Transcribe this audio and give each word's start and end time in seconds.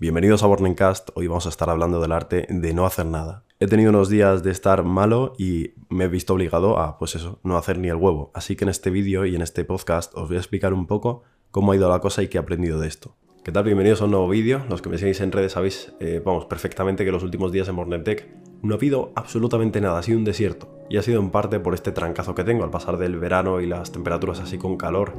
Bienvenidos 0.00 0.44
a 0.44 0.46
Borningcast. 0.46 1.10
Hoy 1.14 1.26
vamos 1.26 1.46
a 1.46 1.48
estar 1.48 1.68
hablando 1.68 2.00
del 2.00 2.12
arte 2.12 2.46
de 2.48 2.72
no 2.72 2.86
hacer 2.86 3.04
nada. 3.04 3.42
He 3.58 3.66
tenido 3.66 3.90
unos 3.90 4.08
días 4.08 4.44
de 4.44 4.52
estar 4.52 4.84
malo 4.84 5.32
y 5.38 5.72
me 5.88 6.04
he 6.04 6.08
visto 6.08 6.34
obligado 6.34 6.78
a, 6.78 6.98
pues 6.98 7.16
eso, 7.16 7.40
no 7.42 7.56
hacer 7.56 7.80
ni 7.80 7.88
el 7.88 7.96
huevo. 7.96 8.30
Así 8.32 8.54
que 8.54 8.64
en 8.64 8.68
este 8.68 8.90
vídeo 8.90 9.26
y 9.26 9.34
en 9.34 9.42
este 9.42 9.64
podcast 9.64 10.14
os 10.14 10.28
voy 10.28 10.36
a 10.36 10.40
explicar 10.40 10.72
un 10.72 10.86
poco 10.86 11.24
cómo 11.50 11.72
ha 11.72 11.76
ido 11.76 11.90
la 11.90 11.98
cosa 11.98 12.22
y 12.22 12.28
qué 12.28 12.38
he 12.38 12.40
aprendido 12.40 12.78
de 12.78 12.86
esto. 12.86 13.16
¿Qué 13.42 13.50
tal? 13.50 13.64
Bienvenidos 13.64 14.00
a 14.00 14.04
un 14.04 14.12
nuevo 14.12 14.28
vídeo. 14.28 14.62
Los 14.68 14.82
que 14.82 14.88
me 14.88 14.98
seguís 14.98 15.20
en 15.20 15.32
redes 15.32 15.50
sabéis, 15.50 15.92
eh, 15.98 16.22
vamos, 16.24 16.44
perfectamente 16.44 17.04
que 17.04 17.10
los 17.10 17.24
últimos 17.24 17.50
días 17.50 17.66
en 17.66 17.74
Bornetech 17.74 18.28
no 18.62 18.74
ha 18.74 18.76
habido 18.76 19.10
absolutamente 19.16 19.80
nada, 19.80 19.98
ha 19.98 20.02
sido 20.04 20.18
un 20.18 20.24
desierto. 20.24 20.68
Y 20.88 20.98
ha 20.98 21.02
sido 21.02 21.18
en 21.18 21.30
parte 21.30 21.58
por 21.58 21.74
este 21.74 21.90
trancazo 21.90 22.36
que 22.36 22.44
tengo 22.44 22.62
al 22.62 22.70
pasar 22.70 22.98
del 22.98 23.18
verano 23.18 23.60
y 23.60 23.66
las 23.66 23.90
temperaturas 23.90 24.38
así 24.38 24.58
con 24.58 24.76
calor. 24.76 25.14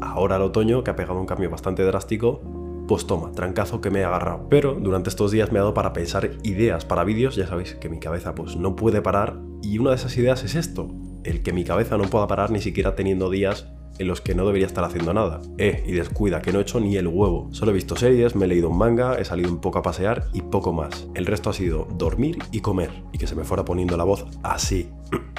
Ahora 0.00 0.36
al 0.36 0.42
otoño, 0.42 0.84
que 0.84 0.92
ha 0.92 0.96
pegado 0.96 1.18
un 1.18 1.26
cambio 1.26 1.50
bastante 1.50 1.82
drástico, 1.82 2.59
pues 2.90 3.06
toma, 3.06 3.30
trancazo 3.30 3.80
que 3.80 3.88
me 3.88 4.00
he 4.00 4.04
agarrado. 4.04 4.48
Pero 4.48 4.74
durante 4.74 5.10
estos 5.10 5.30
días 5.30 5.52
me 5.52 5.60
ha 5.60 5.62
dado 5.62 5.74
para 5.74 5.92
pensar 5.92 6.28
ideas 6.42 6.84
para 6.84 7.04
vídeos, 7.04 7.36
ya 7.36 7.46
sabéis 7.46 7.76
que 7.76 7.88
mi 7.88 8.00
cabeza 8.00 8.34
pues 8.34 8.56
no 8.56 8.74
puede 8.74 9.00
parar 9.00 9.38
y 9.62 9.78
una 9.78 9.90
de 9.90 9.96
esas 9.96 10.16
ideas 10.16 10.42
es 10.42 10.56
esto, 10.56 10.88
el 11.22 11.44
que 11.44 11.52
mi 11.52 11.62
cabeza 11.62 11.96
no 11.96 12.10
pueda 12.10 12.26
parar 12.26 12.50
ni 12.50 12.60
siquiera 12.60 12.96
teniendo 12.96 13.30
días 13.30 13.68
en 14.00 14.08
los 14.08 14.20
que 14.20 14.34
no 14.34 14.44
debería 14.44 14.66
estar 14.66 14.82
haciendo 14.82 15.14
nada. 15.14 15.40
Eh, 15.56 15.84
y 15.86 15.92
descuida, 15.92 16.42
que 16.42 16.52
no 16.52 16.58
he 16.58 16.62
hecho 16.62 16.80
ni 16.80 16.96
el 16.96 17.06
huevo. 17.06 17.48
Solo 17.52 17.70
he 17.70 17.74
visto 17.74 17.94
series, 17.94 18.34
me 18.34 18.46
he 18.46 18.48
leído 18.48 18.70
un 18.70 18.78
manga, 18.78 19.20
he 19.20 19.24
salido 19.24 19.52
un 19.52 19.60
poco 19.60 19.78
a 19.78 19.82
pasear 19.82 20.26
y 20.32 20.42
poco 20.42 20.72
más. 20.72 21.06
El 21.14 21.26
resto 21.26 21.48
ha 21.48 21.52
sido 21.52 21.86
dormir 21.96 22.38
y 22.50 22.58
comer, 22.58 22.90
y 23.12 23.18
que 23.18 23.28
se 23.28 23.36
me 23.36 23.44
fuera 23.44 23.64
poniendo 23.64 23.96
la 23.96 24.02
voz 24.02 24.26
así. 24.42 24.90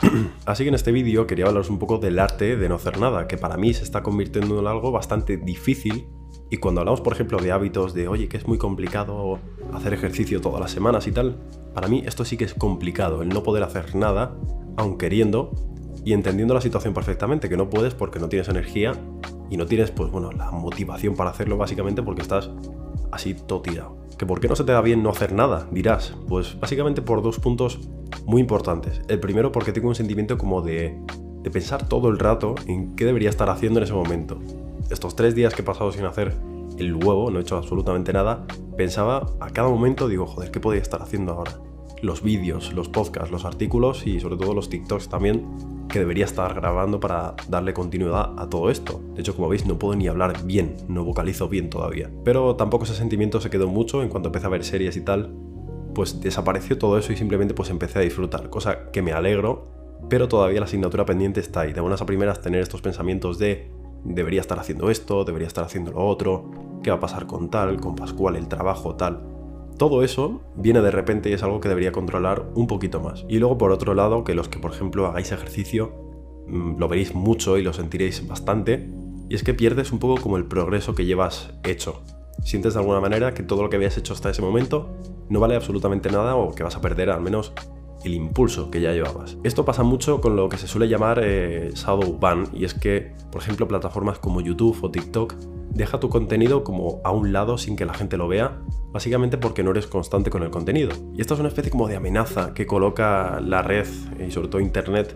así 0.46 0.64
que 0.64 0.70
en 0.70 0.76
este 0.76 0.94
vídeo 0.94 1.28
quería 1.28 1.48
hablaros 1.48 1.70
un 1.70 1.80
poco 1.80 1.98
del 1.98 2.18
arte 2.18 2.56
de 2.56 2.70
no 2.70 2.76
hacer 2.76 2.98
nada, 2.98 3.28
que 3.28 3.38
para 3.38 3.58
mí 3.58 3.74
se 3.74 3.84
está 3.84 4.04
convirtiendo 4.04 4.58
en 4.58 4.68
algo 4.68 4.94
bastante 4.94 5.36
difícil 5.36 6.08
y 6.52 6.58
cuando 6.58 6.82
hablamos, 6.82 7.00
por 7.00 7.14
ejemplo, 7.14 7.40
de 7.40 7.54
hábitos, 7.54 7.94
de 7.94 8.10
oye, 8.10 8.28
que 8.28 8.36
es 8.36 8.46
muy 8.46 8.58
complicado 8.58 9.40
hacer 9.74 9.94
ejercicio 9.94 10.42
todas 10.42 10.60
las 10.60 10.70
semanas 10.70 11.08
y 11.08 11.14
tal, 11.14 11.38
para 11.74 11.88
mí 11.88 12.04
esto 12.06 12.26
sí 12.26 12.36
que 12.36 12.44
es 12.44 12.54
complicado, 12.54 13.22
el 13.22 13.30
no 13.30 13.42
poder 13.42 13.64
hacer 13.64 13.96
nada, 13.96 14.36
aun 14.76 14.98
queriendo 14.98 15.52
y 16.04 16.12
entendiendo 16.12 16.54
la 16.54 16.60
situación 16.60 16.94
perfectamente, 16.94 17.48
que 17.48 17.56
no 17.56 17.70
puedes 17.70 17.96
porque 17.96 18.20
no 18.20 18.28
tienes 18.28 18.50
energía 18.50 18.92
y 19.50 19.56
no 19.56 19.66
tienes, 19.66 19.92
pues 19.92 20.12
bueno, 20.12 20.30
la 20.34 20.52
motivación 20.52 21.16
para 21.16 21.30
hacerlo 21.30 21.56
básicamente 21.56 22.04
porque 22.04 22.22
estás 22.22 22.52
así 23.14 23.34
todo 23.34 23.62
tirado. 23.62 23.96
¿Que 24.18 24.26
por 24.26 24.42
qué 24.42 24.50
no 24.50 24.58
se 24.58 24.66
te 24.66 24.74
da 24.74 24.82
bien 24.82 25.02
no 25.04 25.10
hacer 25.10 25.32
nada? 25.32 25.70
Dirás. 25.72 26.14
Pues 26.28 26.60
básicamente 26.60 27.02
por 27.02 27.24
dos 27.24 27.40
puntos 27.40 27.80
muy 28.26 28.42
importantes. 28.42 29.02
El 29.08 29.22
primero 29.22 29.54
porque 29.54 29.72
tengo 29.72 29.88
un 29.88 29.96
sentimiento 29.96 30.38
como 30.38 30.62
de, 30.62 31.00
de 31.42 31.50
pensar 31.50 31.88
todo 31.88 32.10
el 32.10 32.20
rato 32.20 32.56
en 32.68 32.94
qué 32.96 33.06
debería 33.06 33.30
estar 33.30 33.50
haciendo 33.50 33.80
en 33.80 33.86
ese 33.86 33.94
momento 33.94 34.38
estos 34.92 35.16
tres 35.16 35.36
días 35.36 35.54
que 35.54 35.62
he 35.62 35.66
pasado 35.66 35.92
sin 35.92 36.06
hacer 36.06 36.36
el 36.78 36.96
huevo, 36.96 37.32
no 37.32 37.40
he 37.40 37.42
hecho 37.42 37.58
absolutamente 37.58 38.14
nada, 38.14 38.46
pensaba 38.78 39.28
a 39.40 39.50
cada 39.50 39.70
momento, 39.70 40.08
digo, 40.08 40.26
joder, 40.26 40.52
¿qué 40.52 40.60
podría 40.60 40.82
estar 40.82 41.02
haciendo 41.02 41.34
ahora? 41.34 41.60
Los 42.02 42.24
vídeos, 42.24 42.74
los 42.74 42.90
podcasts, 42.90 43.32
los 43.32 43.46
artículos 43.46 44.08
y 44.08 44.20
sobre 44.20 44.38
todo 44.38 44.54
los 44.54 44.70
TikToks 44.70 45.10
también 45.10 45.46
que 45.88 46.00
debería 46.00 46.26
estar 46.26 46.56
grabando 46.56 47.00
para 47.00 47.36
darle 47.50 47.74
continuidad 47.74 48.34
a 48.38 48.50
todo 48.50 48.72
esto. 48.72 49.02
De 49.14 49.22
hecho, 49.22 49.36
como 49.36 49.50
veis, 49.50 49.66
no 49.66 49.78
puedo 49.78 49.96
ni 49.96 50.08
hablar 50.08 50.46
bien, 50.46 50.78
no 50.88 51.04
vocalizo 51.04 51.50
bien 51.50 51.70
todavía. 51.70 52.10
Pero 52.24 52.56
tampoco 52.56 52.86
ese 52.86 52.96
sentimiento 52.96 53.42
se 53.42 53.50
quedó 53.50 53.68
mucho 53.68 54.02
en 54.02 54.10
cuanto 54.10 54.30
empecé 54.30 54.48
a 54.48 54.50
ver 54.50 54.64
series 54.64 54.96
y 54.96 55.02
tal, 55.02 55.36
pues 55.94 56.22
desapareció 56.22 56.78
todo 56.78 56.98
eso 56.98 57.12
y 57.12 57.18
simplemente 57.18 57.54
pues 57.54 57.70
empecé 57.70 58.00
a 58.00 58.02
disfrutar, 58.02 58.50
cosa 58.50 58.90
que 58.92 59.02
me 59.02 59.12
alegro, 59.12 59.68
pero 60.10 60.28
todavía 60.28 60.60
la 60.62 60.66
asignatura 60.66 61.06
pendiente 61.06 61.40
está 61.42 61.62
ahí. 61.62 61.74
De 61.74 61.82
buenas 61.82 62.02
a 62.02 62.06
primeras 62.06 62.42
tener 62.42 62.62
estos 62.62 62.82
pensamientos 62.82 63.38
de 63.38 63.70
debería 64.04 64.42
estar 64.42 64.60
haciendo 64.60 64.90
esto, 64.90 65.24
debería 65.24 65.48
estar 65.48 65.64
haciendo 65.64 65.92
lo 65.92 66.06
otro, 66.06 66.50
qué 66.84 66.90
va 66.90 66.98
a 66.98 67.00
pasar 67.00 67.28
con 67.28 67.50
tal, 67.50 67.80
con 67.80 67.96
Pascual, 67.96 68.36
el 68.36 68.48
trabajo, 68.48 68.96
tal. 68.96 69.24
Todo 69.78 70.04
eso 70.04 70.42
viene 70.56 70.82
de 70.82 70.92
repente 70.92 71.30
y 71.30 71.34
es 71.34 71.44
algo 71.44 71.60
que 71.60 71.70
debería 71.70 71.92
controlar 71.92 72.50
un 72.56 72.68
poquito 72.68 73.00
más. 73.00 73.26
Y 73.28 73.40
luego 73.40 73.58
por 73.58 73.72
otro 73.72 73.94
lado, 73.94 74.24
que 74.24 74.36
los 74.36 74.48
que 74.48 74.60
por 74.60 74.72
ejemplo 74.72 75.08
hagáis 75.08 75.32
ejercicio, 75.32 75.94
mm, 76.48 76.78
lo 76.78 76.88
veréis 76.88 77.16
mucho 77.16 77.58
y 77.58 77.64
lo 77.64 77.74
sentiréis 77.74 78.28
bastante, 78.28 78.90
y 79.30 79.36
es 79.36 79.44
que 79.44 79.54
pierdes 79.54 79.92
un 79.92 80.00
poco 80.00 80.22
como 80.22 80.38
el 80.38 80.46
progreso 80.46 80.94
que 80.94 81.06
llevas 81.06 81.54
hecho. 81.64 82.02
Sientes 82.44 82.74
de 82.74 82.80
alguna 82.80 83.00
manera 83.00 83.34
que 83.34 83.44
todo 83.44 83.64
lo 83.64 83.70
que 83.70 83.78
habías 83.78 83.98
hecho 83.98 84.14
hasta 84.14 84.30
ese 84.30 84.42
momento 84.42 84.90
no 85.30 85.40
vale 85.40 85.56
absolutamente 85.56 86.12
nada 86.12 86.36
o 86.36 86.54
que 86.54 86.64
vas 86.64 86.76
a 86.76 86.82
perder 86.82 87.10
al 87.10 87.22
menos 87.22 87.54
el 88.04 88.14
impulso 88.14 88.72
que 88.72 88.82
ya 88.82 88.92
llevabas. 88.92 89.38
Esto 89.44 89.66
pasa 89.66 89.84
mucho 89.84 90.22
con 90.22 90.36
lo 90.36 90.50
que 90.50 90.58
se 90.58 90.68
suele 90.68 90.88
llamar 90.88 91.20
eh, 91.24 91.72
shadow 91.76 92.18
ban 92.20 92.48
y 92.54 92.66
es 92.66 92.74
que, 92.74 93.14
por 93.32 93.42
ejemplo, 93.42 93.68
plataformas 93.68 94.20
como 94.20 94.42
YouTube 94.42 94.78
o 94.82 94.92
TikTok 94.92 95.36
deja 95.74 96.00
tu 96.00 96.10
contenido 96.10 96.64
como 96.64 97.02
a 97.04 97.12
un 97.12 97.32
lado 97.32 97.58
sin 97.58 97.76
que 97.76 97.86
la 97.86 97.94
gente 97.94 98.18
lo 98.18 98.28
vea, 98.28 98.60
básicamente 98.92 99.38
porque 99.38 99.64
no 99.64 99.72
eres 99.72 99.88
constante 99.88 100.30
con 100.30 100.44
el 100.44 100.50
contenido. 100.50 100.92
Y 101.16 101.22
esto 101.22 101.34
es 101.34 101.40
una 101.40 101.50
especie 101.50 101.72
como 101.72 101.88
de 101.88 101.96
amenaza 101.96 102.54
que 102.54 102.66
coloca 102.66 103.40
la 103.42 103.62
red 103.62 103.88
y 104.26 104.32
sobre 104.32 104.50
todo 104.50 104.62
Internet 104.62 105.16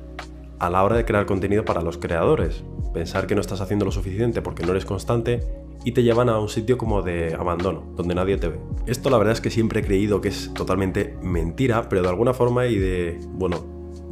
a 0.60 0.70
la 0.70 0.84
hora 0.84 0.96
de 0.96 1.06
crear 1.06 1.26
contenido 1.26 1.66
para 1.66 1.82
los 1.82 1.98
creadores. 1.98 2.64
Pensar 2.94 3.28
que 3.28 3.36
no 3.36 3.42
estás 3.42 3.60
haciendo 3.60 3.86
lo 3.86 3.92
suficiente 3.92 4.42
porque 4.42 4.66
no 4.66 4.72
eres 4.72 4.86
constante 4.86 5.42
y 5.86 5.92
te 5.92 6.02
llevan 6.02 6.30
a 6.30 6.40
un 6.40 6.50
sitio 6.50 6.78
como 6.80 7.04
de 7.04 7.36
abandono, 7.36 7.84
donde 7.96 8.16
nadie 8.16 8.38
te 8.38 8.50
ve. 8.50 8.60
Esto 8.88 9.12
la 9.12 9.20
verdad 9.20 9.34
es 9.34 9.40
que 9.40 9.52
siempre 9.52 9.82
he 9.82 9.84
creído 9.84 10.20
que 10.20 10.30
es 10.30 10.52
totalmente 10.54 11.16
mentira, 11.22 11.88
pero 11.88 12.02
de 12.02 12.10
alguna 12.10 12.34
forma 12.34 12.66
y 12.66 12.78
de, 12.78 13.20
bueno, 13.34 13.64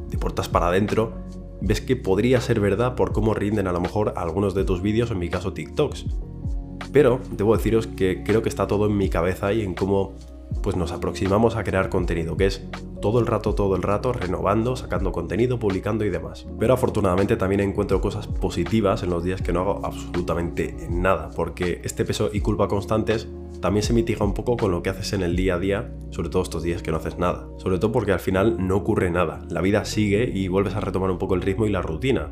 de 0.07 0.17
puertas 0.19 0.47
para 0.47 0.67
adentro, 0.67 1.13
ves 1.61 1.81
que 1.81 1.95
podría 1.95 2.39
ser 2.41 2.59
verdad 2.59 2.95
por 2.95 3.11
cómo 3.11 3.33
rinden 3.33 3.67
a 3.67 3.71
lo 3.71 3.81
mejor 3.81 4.13
algunos 4.15 4.53
de 4.53 4.65
tus 4.65 4.83
vídeos, 4.83 5.09
en 5.09 5.17
mi 5.17 5.29
caso 5.29 5.53
TikToks. 5.53 6.05
Pero 6.91 7.19
debo 7.31 7.57
deciros 7.57 7.87
que 7.87 8.21
creo 8.23 8.43
que 8.43 8.49
está 8.49 8.67
todo 8.67 8.85
en 8.85 8.95
mi 8.95 9.09
cabeza 9.09 9.51
y 9.51 9.61
en 9.61 9.73
cómo 9.73 10.13
pues 10.63 10.75
nos 10.75 10.91
aproximamos 10.91 11.55
a 11.55 11.63
crear 11.63 11.89
contenido, 11.89 12.35
que 12.35 12.47
es 12.47 12.65
todo 13.01 13.19
el 13.19 13.27
rato, 13.27 13.53
todo 13.53 13.75
el 13.75 13.83
rato, 13.83 14.13
renovando, 14.13 14.75
sacando 14.75 15.11
contenido, 15.11 15.59
publicando 15.59 16.05
y 16.05 16.09
demás. 16.09 16.47
Pero 16.57 16.73
afortunadamente 16.73 17.35
también 17.35 17.61
encuentro 17.61 18.01
cosas 18.01 18.27
positivas 18.27 19.03
en 19.03 19.11
los 19.11 19.23
días 19.23 19.41
que 19.41 19.53
no 19.53 19.59
hago 19.59 19.85
absolutamente 19.85 20.75
nada, 20.89 21.29
porque 21.35 21.81
este 21.83 22.05
peso 22.05 22.29
y 22.33 22.39
culpa 22.39 22.67
constantes 22.67 23.27
también 23.61 23.83
se 23.83 23.93
mitiga 23.93 24.25
un 24.25 24.33
poco 24.33 24.57
con 24.57 24.71
lo 24.71 24.81
que 24.81 24.89
haces 24.89 25.13
en 25.13 25.21
el 25.21 25.35
día 25.35 25.55
a 25.55 25.59
día, 25.59 25.93
sobre 26.09 26.29
todo 26.29 26.41
estos 26.41 26.63
días 26.63 26.81
que 26.81 26.91
no 26.91 26.97
haces 26.97 27.17
nada. 27.17 27.47
Sobre 27.57 27.77
todo 27.77 27.91
porque 27.91 28.13
al 28.13 28.19
final 28.19 28.65
no 28.65 28.77
ocurre 28.77 29.11
nada, 29.11 29.45
la 29.49 29.61
vida 29.61 29.85
sigue 29.85 30.31
y 30.33 30.47
vuelves 30.47 30.75
a 30.75 30.79
retomar 30.79 31.11
un 31.11 31.17
poco 31.17 31.35
el 31.35 31.41
ritmo 31.41 31.65
y 31.65 31.69
la 31.69 31.81
rutina. 31.81 32.31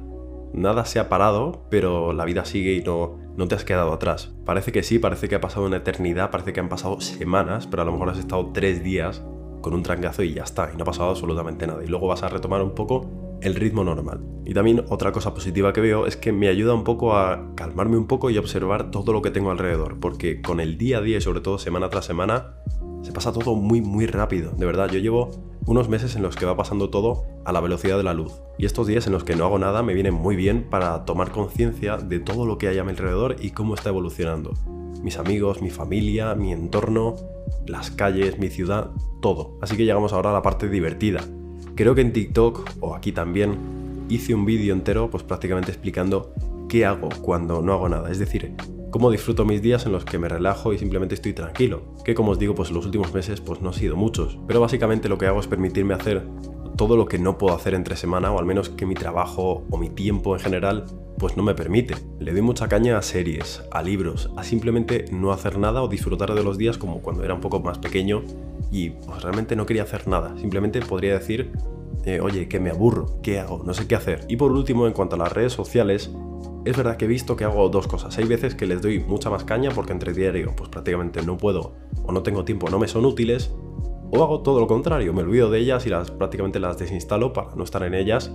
Nada 0.54 0.86
se 0.86 1.00
ha 1.00 1.10
parado, 1.10 1.66
pero 1.70 2.14
la 2.14 2.26
vida 2.26 2.46
sigue 2.46 2.74
y 2.74 2.82
no, 2.82 3.18
no 3.38 3.48
te 3.48 3.56
has 3.56 3.66
quedado 3.66 3.94
atrás. 3.94 4.34
Parece 4.46 4.72
que 4.72 4.84
sí, 4.84 5.00
parece 5.00 5.30
que 5.30 5.36
ha 5.36 5.42
pasado 5.42 5.66
una 5.66 5.78
eternidad, 5.78 6.32
parece 6.32 6.54
que 6.54 6.60
han 6.60 6.70
pasado 6.70 7.00
semanas, 7.02 7.68
pero 7.68 7.84
a 7.84 7.86
lo 7.86 7.94
mejor 7.94 8.10
has 8.10 8.18
estado 8.18 8.52
tres 8.54 8.84
días 8.84 9.24
con 9.62 9.74
un 9.74 9.84
trancazo 9.84 10.24
y 10.24 10.34
ya 10.34 10.44
está, 10.44 10.72
y 10.74 10.78
no 10.78 10.84
ha 10.84 10.86
pasado 10.86 11.12
absolutamente 11.12 11.68
nada. 11.68 11.84
Y 11.84 11.88
luego 11.88 12.08
vas 12.08 12.24
a 12.24 12.30
retomar 12.30 12.62
un 12.62 12.76
poco 12.76 13.38
el 13.42 13.56
ritmo 13.56 13.84
normal. 13.84 14.22
Y 14.46 14.54
también 14.54 14.84
otra 14.90 15.12
cosa 15.12 15.34
positiva 15.34 15.74
que 15.74 15.82
veo 15.82 16.06
es 16.06 16.18
que 16.18 16.32
me 16.32 16.48
ayuda 16.48 16.74
un 16.74 16.84
poco 16.84 17.16
a 17.16 17.54
calmarme 17.56 17.98
un 17.98 18.08
poco 18.08 18.30
y 18.30 18.38
observar 18.38 18.92
todo 18.92 19.14
lo 19.14 19.22
que 19.22 19.32
tengo 19.32 19.52
alrededor, 19.52 20.00
porque 20.00 20.42
con 20.42 20.60
el 20.60 20.78
día 20.78 20.98
a 20.98 21.02
día 21.02 21.18
y 21.18 21.22
sobre 21.22 21.42
todo 21.42 21.58
semana 21.58 21.90
tras 21.90 22.06
semana, 22.06 22.56
se 23.02 23.12
pasa 23.12 23.32
todo 23.32 23.56
muy 23.56 23.82
muy 23.82 24.06
rápido. 24.06 24.52
De 24.52 24.66
verdad, 24.66 24.90
yo 24.90 25.00
llevo 25.00 25.32
unos 25.66 25.90
meses 25.90 26.16
en 26.16 26.24
los 26.24 26.36
que 26.36 26.46
va 26.46 26.58
pasando 26.58 26.90
todo 26.90 27.24
a 27.46 27.52
la 27.52 27.62
velocidad 27.62 27.98
de 27.98 28.04
la 28.04 28.14
luz. 28.14 28.42
Y 28.58 28.66
estos 28.66 28.88
días 28.88 29.08
en 29.08 29.14
los 29.14 29.24
que 29.24 29.36
no 29.36 29.46
hago 29.46 29.60
nada 29.60 29.84
me 29.84 29.94
vienen 29.94 30.14
muy 30.14 30.36
bien 30.36 30.68
para 30.70 31.06
tomar 31.06 31.32
conciencia 31.32 31.98
de 31.98 32.20
todo 32.20 32.46
lo 32.46 32.58
que 32.58 32.68
hay 32.68 32.78
a 32.78 32.84
mi 32.84 32.92
alrededor 32.92 33.36
y 33.40 33.52
cómo 33.52 33.76
está 33.76 33.90
evolucionando. 33.90 34.54
Mis 35.02 35.18
amigos, 35.18 35.62
mi 35.62 35.70
familia, 35.70 36.36
mi 36.36 36.52
entorno, 36.52 37.16
las 37.66 37.92
calles, 37.92 38.38
mi 38.38 38.50
ciudad, 38.50 38.92
todo. 39.22 39.58
Así 39.62 39.76
que 39.78 39.86
llegamos 39.86 40.14
ahora 40.14 40.30
a 40.30 40.34
la 40.34 40.42
parte 40.42 40.70
divertida. 40.70 41.22
Creo 41.76 41.96
que 41.96 42.02
en 42.02 42.14
TikTok, 42.14 42.70
o 42.82 42.96
aquí 42.96 43.12
también, 43.12 44.06
hice 44.10 44.36
un 44.36 44.46
vídeo 44.46 44.74
entero 44.74 45.10
pues 45.10 45.24
prácticamente 45.24 45.72
explicando 45.72 46.34
qué 46.70 46.86
hago 46.86 47.10
cuando 47.22 47.62
no 47.62 47.74
hago 47.74 47.90
nada. 47.90 48.12
Es 48.12 48.20
decir, 48.20 48.54
cómo 48.92 49.10
disfruto 49.10 49.46
mis 49.46 49.62
días 49.62 49.86
en 49.86 49.94
los 49.94 50.06
que 50.06 50.20
me 50.20 50.30
relajo 50.30 50.74
y 50.74 50.78
simplemente 50.78 51.16
estoy 51.16 51.34
tranquilo. 51.34 51.96
Que 52.04 52.14
como 52.14 52.32
os 52.32 52.40
digo, 52.40 52.54
pues 52.54 52.72
los 52.72 52.86
últimos 52.86 53.14
meses 53.14 53.42
pues 53.42 53.62
no 53.62 53.70
han 53.70 53.74
sido 53.74 53.96
muchos. 53.96 54.38
Pero 54.48 54.60
básicamente 54.60 55.10
lo 55.10 55.18
que 55.18 55.26
hago 55.26 55.40
es 55.40 55.48
permitirme 55.48 55.94
hacer 55.94 56.28
todo 56.78 56.98
lo 56.98 57.06
que 57.06 57.20
no 57.20 57.38
puedo 57.38 57.56
hacer 57.56 57.74
entre 57.74 57.96
semana, 57.96 58.32
o 58.32 58.40
al 58.40 58.46
menos 58.46 58.70
que 58.70 58.86
mi 58.86 58.96
trabajo 58.96 59.64
o 59.70 59.78
mi 59.78 59.90
tiempo 59.90 60.36
en 60.36 60.42
general 60.42 60.86
pues 61.18 61.38
no 61.38 61.44
me 61.44 61.54
permite. 61.54 61.96
Le 62.20 62.32
doy 62.32 62.42
mucha 62.42 62.68
caña 62.68 62.98
a 62.98 63.02
series, 63.02 63.64
a 63.72 63.84
libros, 63.84 64.32
a 64.36 64.44
simplemente 64.44 65.06
no 65.12 65.32
hacer 65.32 65.60
nada 65.60 65.84
o 65.84 65.88
disfrutar 65.88 66.34
de 66.34 66.44
los 66.44 66.58
días 66.58 66.78
como 66.80 67.02
cuando 67.02 67.24
era 67.24 67.36
un 67.36 67.42
poco 67.42 67.60
más 67.60 67.78
pequeño 67.78 68.24
y 68.72 68.90
pues 68.90 69.22
realmente 69.22 69.56
no 69.56 69.66
quería 69.66 69.84
hacer 69.84 70.08
nada. 70.08 70.36
Simplemente 70.40 70.80
podría 70.82 71.14
decir, 71.14 71.52
eh, 72.06 72.20
oye, 72.22 72.48
que 72.48 72.60
me 72.60 72.72
aburro, 72.72 73.22
¿qué 73.22 73.40
hago? 73.40 73.62
No 73.64 73.76
sé 73.76 73.88
qué 73.88 73.96
hacer. 73.96 74.26
Y 74.28 74.38
por 74.38 74.52
último, 74.52 74.88
en 74.88 74.94
cuanto 74.94 75.16
a 75.16 75.20
las 75.20 75.32
redes 75.32 75.54
sociales, 75.54 76.10
es 76.66 76.78
verdad 76.78 76.98
que 76.98 77.06
he 77.06 77.08
visto 77.08 77.36
que 77.36 77.44
hago 77.44 77.70
dos 77.70 77.88
cosas. 77.88 78.18
Hay 78.18 78.26
veces 78.26 78.56
que 78.56 78.66
les 78.66 78.82
doy 78.82 79.00
mucha 79.00 79.30
más 79.30 79.44
caña 79.44 79.72
porque 79.72 79.94
entre 79.94 80.14
diario 80.14 80.54
pues 80.56 80.70
prácticamente 80.70 81.22
no 81.24 81.38
puedo 81.38 81.74
o 82.04 82.12
no 82.12 82.24
tengo 82.24 82.46
tiempo, 82.46 82.70
no 82.70 82.80
me 82.80 82.88
son 82.88 83.06
útiles. 83.06 83.54
O 84.14 84.24
hago 84.24 84.42
todo 84.42 84.60
lo 84.60 84.68
contrario, 84.68 85.14
me 85.14 85.22
olvido 85.22 85.50
de 85.50 85.60
ellas 85.60 85.86
y 85.86 85.90
las 85.90 86.12
prácticamente 86.12 86.60
las 86.60 86.78
desinstalo 86.78 87.34
para 87.34 87.56
no 87.56 87.64
estar 87.64 87.84
en 87.84 87.94
ellas 87.94 88.32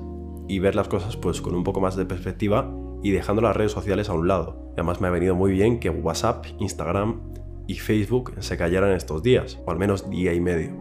y 0.48 0.58
ver 0.58 0.74
las 0.74 0.88
cosas 0.88 1.16
pues 1.16 1.40
con 1.40 1.54
un 1.54 1.64
poco 1.64 1.80
más 1.80 1.96
de 1.96 2.06
perspectiva 2.06 2.72
y 3.02 3.10
dejando 3.10 3.42
las 3.42 3.56
redes 3.56 3.72
sociales 3.72 4.08
a 4.08 4.14
un 4.14 4.26
lado. 4.26 4.70
Además 4.72 5.00
me 5.00 5.08
ha 5.08 5.10
venido 5.10 5.34
muy 5.34 5.52
bien 5.52 5.78
que 5.78 5.90
WhatsApp, 5.90 6.46
Instagram 6.58 7.20
y 7.66 7.74
Facebook 7.74 8.34
se 8.40 8.56
cayeran 8.56 8.92
estos 8.92 9.22
días, 9.22 9.58
o 9.66 9.70
al 9.70 9.78
menos 9.78 10.08
día 10.08 10.32
y 10.32 10.40
medio. 10.40 10.76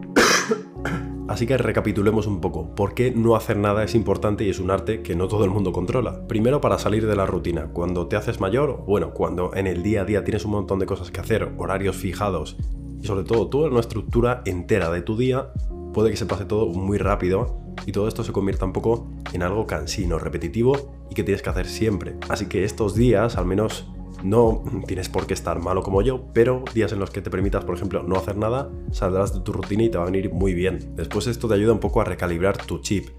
Así 1.36 1.46
que 1.46 1.58
recapitulemos 1.58 2.26
un 2.26 2.40
poco. 2.40 2.74
¿Por 2.74 2.94
qué 2.94 3.10
no 3.10 3.36
hacer 3.36 3.58
nada 3.58 3.84
es 3.84 3.94
importante 3.94 4.42
y 4.42 4.48
es 4.48 4.58
un 4.58 4.70
arte 4.70 5.02
que 5.02 5.14
no 5.14 5.28
todo 5.28 5.44
el 5.44 5.50
mundo 5.50 5.70
controla? 5.70 6.26
Primero 6.26 6.62
para 6.62 6.78
salir 6.78 7.06
de 7.06 7.14
la 7.14 7.26
rutina. 7.26 7.66
Cuando 7.74 8.06
te 8.06 8.16
haces 8.16 8.40
mayor, 8.40 8.84
bueno, 8.86 9.12
cuando 9.12 9.54
en 9.54 9.66
el 9.66 9.82
día 9.82 10.00
a 10.00 10.04
día 10.06 10.24
tienes 10.24 10.46
un 10.46 10.52
montón 10.52 10.78
de 10.78 10.86
cosas 10.86 11.10
que 11.10 11.20
hacer, 11.20 11.52
horarios 11.58 11.94
fijados 11.94 12.56
y 13.02 13.06
sobre 13.06 13.24
todo 13.24 13.48
toda 13.48 13.68
una 13.68 13.80
estructura 13.80 14.40
entera 14.46 14.90
de 14.90 15.02
tu 15.02 15.18
día, 15.18 15.52
puede 15.92 16.08
que 16.08 16.16
se 16.16 16.24
pase 16.24 16.46
todo 16.46 16.68
muy 16.68 16.96
rápido 16.96 17.60
y 17.84 17.92
todo 17.92 18.08
esto 18.08 18.24
se 18.24 18.32
convierta 18.32 18.64
un 18.64 18.72
poco 18.72 19.06
en 19.34 19.42
algo 19.42 19.66
cansino, 19.66 20.18
repetitivo 20.18 20.94
y 21.10 21.14
que 21.14 21.22
tienes 21.22 21.42
que 21.42 21.50
hacer 21.50 21.66
siempre. 21.66 22.16
Así 22.30 22.46
que 22.46 22.64
estos 22.64 22.94
días, 22.94 23.36
al 23.36 23.44
menos 23.44 23.92
no 24.22 24.62
tienes 24.86 25.08
por 25.08 25.26
qué 25.26 25.34
estar 25.34 25.60
malo 25.60 25.82
como 25.82 26.02
yo, 26.02 26.24
pero 26.32 26.64
días 26.74 26.92
en 26.92 26.98
los 26.98 27.10
que 27.10 27.22
te 27.22 27.30
permitas, 27.30 27.64
por 27.64 27.76
ejemplo, 27.76 28.02
no 28.02 28.16
hacer 28.16 28.36
nada, 28.36 28.70
saldrás 28.90 29.34
de 29.34 29.40
tu 29.40 29.52
rutina 29.52 29.84
y 29.84 29.90
te 29.90 29.98
va 29.98 30.04
a 30.04 30.06
venir 30.06 30.32
muy 30.32 30.54
bien. 30.54 30.94
Después 30.96 31.26
esto 31.26 31.48
te 31.48 31.54
ayuda 31.54 31.72
un 31.72 31.80
poco 31.80 32.00
a 32.00 32.04
recalibrar 32.04 32.56
tu 32.56 32.78
chip. 32.78 33.10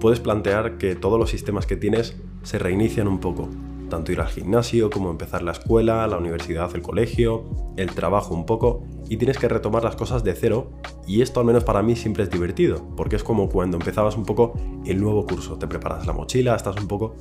Puedes 0.00 0.20
plantear 0.20 0.78
que 0.78 0.94
todos 0.94 1.18
los 1.18 1.30
sistemas 1.30 1.66
que 1.66 1.76
tienes 1.76 2.16
se 2.42 2.58
reinician 2.58 3.08
un 3.08 3.20
poco. 3.20 3.48
Tanto 3.88 4.10
ir 4.10 4.20
al 4.20 4.26
gimnasio 4.26 4.90
como 4.90 5.10
empezar 5.10 5.42
la 5.42 5.52
escuela, 5.52 6.06
la 6.08 6.18
universidad, 6.18 6.74
el 6.74 6.82
colegio, 6.82 7.44
el 7.76 7.92
trabajo 7.92 8.34
un 8.34 8.44
poco, 8.44 8.82
y 9.08 9.16
tienes 9.16 9.38
que 9.38 9.48
retomar 9.48 9.84
las 9.84 9.96
cosas 9.96 10.24
de 10.24 10.34
cero 10.34 10.70
y 11.06 11.22
esto 11.22 11.40
al 11.40 11.46
menos 11.46 11.62
para 11.62 11.82
mí 11.82 11.94
siempre 11.94 12.24
es 12.24 12.30
divertido, 12.30 12.84
porque 12.96 13.16
es 13.16 13.22
como 13.22 13.48
cuando 13.48 13.76
empezabas 13.76 14.16
un 14.16 14.24
poco 14.24 14.54
el 14.84 15.00
nuevo 15.00 15.24
curso, 15.24 15.56
te 15.56 15.68
preparas 15.68 16.06
la 16.06 16.12
mochila, 16.12 16.56
estás 16.56 16.76
un 16.80 16.88
poco 16.88 17.14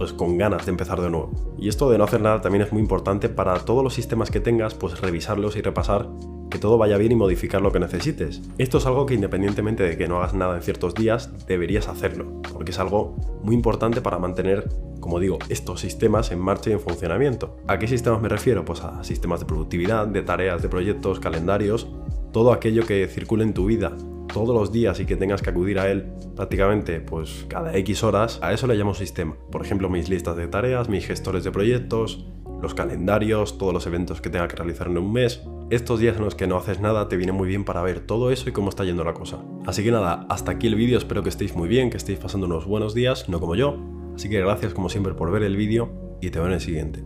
pues 0.00 0.14
con 0.14 0.38
ganas 0.38 0.64
de 0.64 0.70
empezar 0.70 0.98
de 0.98 1.10
nuevo. 1.10 1.30
Y 1.58 1.68
esto 1.68 1.90
de 1.90 1.98
no 1.98 2.04
hacer 2.04 2.22
nada 2.22 2.40
también 2.40 2.62
es 2.62 2.72
muy 2.72 2.80
importante 2.80 3.28
para 3.28 3.58
todos 3.66 3.84
los 3.84 3.92
sistemas 3.92 4.30
que 4.30 4.40
tengas, 4.40 4.72
pues 4.72 4.98
revisarlos 4.98 5.56
y 5.56 5.60
repasar 5.60 6.08
que 6.50 6.58
todo 6.58 6.78
vaya 6.78 6.96
bien 6.96 7.12
y 7.12 7.16
modificar 7.16 7.60
lo 7.60 7.70
que 7.70 7.80
necesites. 7.80 8.40
Esto 8.56 8.78
es 8.78 8.86
algo 8.86 9.04
que 9.04 9.12
independientemente 9.12 9.82
de 9.82 9.98
que 9.98 10.08
no 10.08 10.16
hagas 10.16 10.32
nada 10.32 10.56
en 10.56 10.62
ciertos 10.62 10.94
días, 10.94 11.30
deberías 11.46 11.86
hacerlo, 11.86 12.40
porque 12.50 12.70
es 12.70 12.78
algo 12.78 13.14
muy 13.42 13.54
importante 13.54 14.00
para 14.00 14.18
mantener, 14.18 14.70
como 15.00 15.20
digo, 15.20 15.38
estos 15.50 15.82
sistemas 15.82 16.32
en 16.32 16.38
marcha 16.38 16.70
y 16.70 16.72
en 16.72 16.80
funcionamiento. 16.80 17.58
¿A 17.68 17.78
qué 17.78 17.86
sistemas 17.86 18.22
me 18.22 18.30
refiero? 18.30 18.64
Pues 18.64 18.80
a 18.80 19.04
sistemas 19.04 19.40
de 19.40 19.46
productividad, 19.46 20.06
de 20.06 20.22
tareas, 20.22 20.62
de 20.62 20.70
proyectos, 20.70 21.20
calendarios, 21.20 21.88
todo 22.32 22.54
aquello 22.54 22.86
que 22.86 23.06
circule 23.06 23.44
en 23.44 23.52
tu 23.52 23.66
vida 23.66 23.94
todos 24.32 24.54
los 24.54 24.72
días 24.72 25.00
y 25.00 25.06
que 25.06 25.16
tengas 25.16 25.42
que 25.42 25.50
acudir 25.50 25.78
a 25.78 25.90
él 25.90 26.12
prácticamente 26.36 27.00
pues 27.00 27.46
cada 27.48 27.76
X 27.76 28.04
horas, 28.04 28.38
a 28.42 28.52
eso 28.52 28.66
le 28.66 28.74
llamo 28.74 28.94
sistema. 28.94 29.36
Por 29.50 29.64
ejemplo, 29.64 29.88
mis 29.88 30.08
listas 30.08 30.36
de 30.36 30.48
tareas, 30.48 30.88
mis 30.88 31.06
gestores 31.06 31.44
de 31.44 31.50
proyectos, 31.50 32.26
los 32.62 32.74
calendarios, 32.74 33.58
todos 33.58 33.72
los 33.72 33.86
eventos 33.86 34.20
que 34.20 34.30
tenga 34.30 34.48
que 34.48 34.56
realizar 34.56 34.88
en 34.88 34.98
un 34.98 35.12
mes. 35.12 35.42
Estos 35.70 36.00
días 36.00 36.16
en 36.16 36.24
los 36.24 36.34
que 36.34 36.46
no 36.46 36.56
haces 36.56 36.80
nada 36.80 37.08
te 37.08 37.16
viene 37.16 37.32
muy 37.32 37.48
bien 37.48 37.64
para 37.64 37.82
ver 37.82 38.00
todo 38.00 38.30
eso 38.30 38.48
y 38.48 38.52
cómo 38.52 38.68
está 38.68 38.84
yendo 38.84 39.04
la 39.04 39.14
cosa. 39.14 39.42
Así 39.66 39.82
que 39.84 39.90
nada, 39.90 40.26
hasta 40.28 40.52
aquí 40.52 40.66
el 40.66 40.74
vídeo, 40.74 40.98
espero 40.98 41.22
que 41.22 41.28
estéis 41.28 41.54
muy 41.54 41.68
bien, 41.68 41.90
que 41.90 41.96
estéis 41.96 42.18
pasando 42.18 42.46
unos 42.46 42.66
buenos 42.66 42.94
días, 42.94 43.28
no 43.28 43.40
como 43.40 43.54
yo. 43.54 43.78
Así 44.14 44.28
que 44.28 44.40
gracias 44.40 44.74
como 44.74 44.88
siempre 44.88 45.14
por 45.14 45.30
ver 45.30 45.42
el 45.42 45.56
vídeo 45.56 46.18
y 46.20 46.30
te 46.30 46.38
veo 46.38 46.48
en 46.48 46.54
el 46.54 46.60
siguiente. 46.60 47.02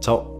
Chao. 0.00 0.37